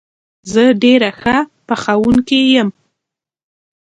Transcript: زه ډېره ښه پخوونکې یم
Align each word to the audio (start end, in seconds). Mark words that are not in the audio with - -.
زه 0.51 0.63
ډېره 0.81 1.09
ښه 1.19 1.37
پخوونکې 1.67 2.39
یم 2.53 2.69